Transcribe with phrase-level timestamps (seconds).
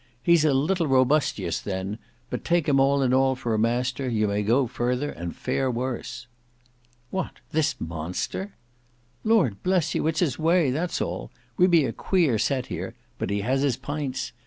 [0.23, 1.99] He's a little robustious then,
[2.31, 5.69] but take him all in all for a master, you may go further and fare
[5.69, 6.25] worse.
[7.11, 7.33] "What!
[7.51, 8.55] this monster!"
[9.23, 13.29] "Lord bless you, it's his way, that's all, we be a queer set here; but
[13.29, 14.31] he has his pints.